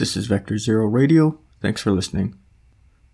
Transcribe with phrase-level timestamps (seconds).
[0.00, 1.38] This is Vector Zero Radio.
[1.60, 2.38] Thanks for listening.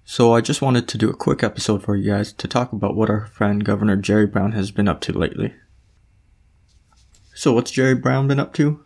[0.05, 2.95] So, I just wanted to do a quick episode for you guys to talk about
[2.95, 5.53] what our friend Governor Jerry Brown has been up to lately.
[7.35, 8.85] So, what's Jerry Brown been up to?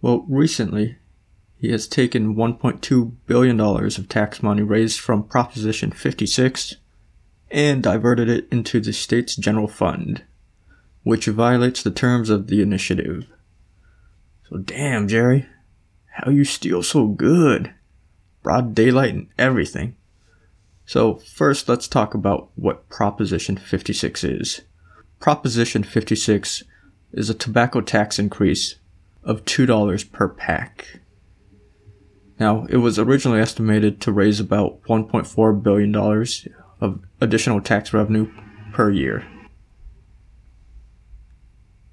[0.00, 0.96] Well, recently,
[1.58, 6.76] he has taken $1.2 billion of tax money raised from Proposition 56
[7.50, 10.24] and diverted it into the state's general fund,
[11.02, 13.26] which violates the terms of the initiative.
[14.48, 15.46] So, damn, Jerry,
[16.10, 17.72] how you steal so good?
[18.42, 19.96] Broad daylight and everything.
[20.86, 24.62] So, first, let's talk about what Proposition 56 is.
[25.20, 26.64] Proposition 56
[27.12, 28.76] is a tobacco tax increase
[29.22, 31.00] of $2 per pack.
[32.38, 35.94] Now, it was originally estimated to raise about $1.4 billion
[36.80, 38.32] of additional tax revenue
[38.72, 39.26] per year.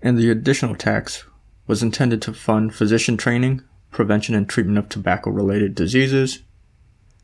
[0.02, 1.25] And the additional tax
[1.67, 3.61] was intended to fund physician training,
[3.91, 6.44] prevention and treatment of tobacco related diseases,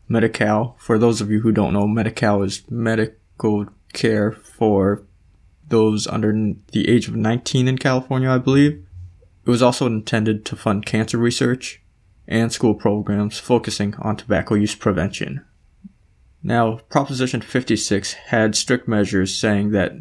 [0.07, 0.75] Medi-Cal.
[0.79, 5.03] For those of you who don't know, Medi-Cal is medical care for
[5.67, 8.85] those under the age of 19 in California, I believe.
[9.45, 11.81] It was also intended to fund cancer research
[12.27, 15.45] and school programs focusing on tobacco use prevention.
[16.41, 19.93] Now, Proposition 56 had strict measures saying that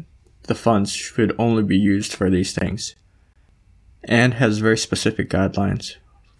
[0.43, 2.95] the funds should only be used for these things,
[4.03, 5.95] and has very specific guidelines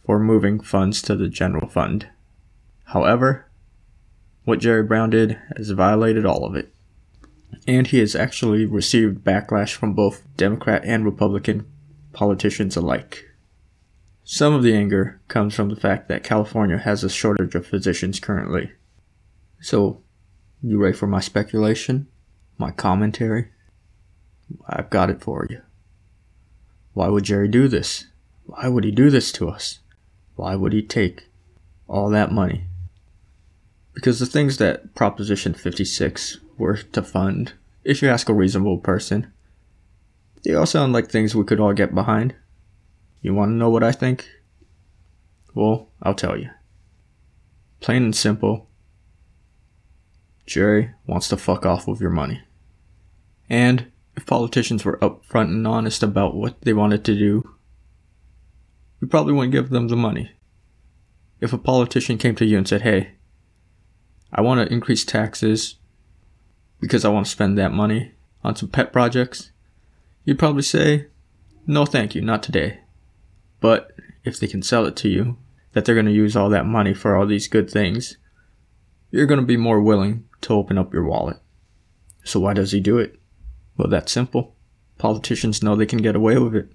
[0.05, 2.07] for moving funds to the general fund.
[2.85, 3.49] However,
[4.45, 6.73] what Jerry Brown did has violated all of it,
[7.67, 11.65] and he has actually received backlash from both Democrat and Republican
[12.11, 13.25] politicians alike.
[14.25, 18.19] Some of the anger comes from the fact that California has a shortage of physicians
[18.19, 18.71] currently.
[19.59, 20.01] So,
[20.61, 22.07] you ready for my speculation?
[22.57, 23.49] My commentary?
[24.67, 25.61] I've got it for you.
[26.93, 28.05] Why would Jerry do this?
[28.45, 29.79] Why would he do this to us?
[30.35, 31.27] Why would he take
[31.87, 32.65] all that money?
[33.93, 37.53] Because the things that Proposition 56 were to fund,
[37.83, 39.31] if you ask a reasonable person,
[40.43, 42.35] they all sound like things we could all get behind.
[43.21, 44.27] You want to know what I think?
[45.53, 46.49] Well, I'll tell you.
[47.79, 48.67] Plain and simple,
[50.45, 52.41] Jerry wants to fuck off with your money.
[53.49, 57.55] And if politicians were upfront and honest about what they wanted to do,
[59.03, 60.31] we probably wouldn't give them the money.
[61.41, 63.15] If a politician came to you and said, hey,
[64.31, 65.75] I want to increase taxes
[66.79, 68.13] because I want to spend that money
[68.45, 69.51] on some pet projects,
[70.23, 71.07] you'd probably say,
[71.67, 72.79] no, thank you, not today.
[73.59, 73.91] But
[74.23, 75.35] if they can sell it to you,
[75.73, 78.15] that they're going to use all that money for all these good things,
[79.11, 81.39] you're going to be more willing to open up your wallet.
[82.23, 83.19] So why does he do it?
[83.75, 84.55] Well, that's simple.
[84.97, 86.69] Politicians know they can get away with it.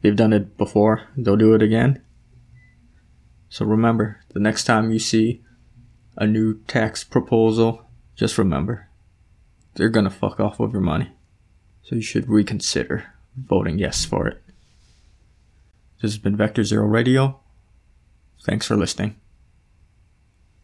[0.00, 2.02] They've done it before, they'll do it again.
[3.48, 5.42] So remember, the next time you see
[6.16, 8.88] a new tax proposal, just remember,
[9.74, 11.12] they're gonna fuck off with your money.
[11.82, 14.42] So you should reconsider voting yes for it.
[16.00, 17.40] This has been Vector Zero Radio.
[18.44, 19.16] Thanks for listening.